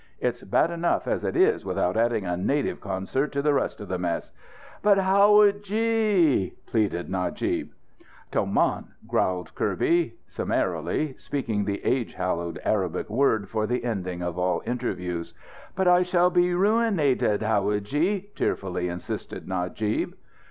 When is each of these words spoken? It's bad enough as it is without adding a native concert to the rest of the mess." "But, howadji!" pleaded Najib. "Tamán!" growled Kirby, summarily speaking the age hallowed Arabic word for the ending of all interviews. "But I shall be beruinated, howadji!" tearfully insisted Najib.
It's 0.19 0.41
bad 0.41 0.71
enough 0.71 1.07
as 1.07 1.23
it 1.23 1.35
is 1.35 1.63
without 1.63 1.95
adding 1.95 2.25
a 2.25 2.35
native 2.35 2.81
concert 2.81 3.31
to 3.33 3.43
the 3.43 3.53
rest 3.53 3.79
of 3.79 3.87
the 3.87 3.99
mess." 3.99 4.31
"But, 4.81 4.97
howadji!" 4.97 6.55
pleaded 6.65 7.07
Najib. 7.07 7.69
"Tamán!" 8.31 8.85
growled 9.07 9.53
Kirby, 9.53 10.15
summarily 10.27 11.13
speaking 11.19 11.65
the 11.65 11.85
age 11.85 12.15
hallowed 12.15 12.59
Arabic 12.65 13.11
word 13.11 13.47
for 13.47 13.67
the 13.67 13.83
ending 13.83 14.23
of 14.23 14.39
all 14.39 14.63
interviews. 14.65 15.35
"But 15.75 15.87
I 15.87 16.01
shall 16.01 16.31
be 16.31 16.47
beruinated, 16.51 17.43
howadji!" 17.43 18.31
tearfully 18.33 18.89
insisted 18.89 19.47
Najib. 19.47 20.15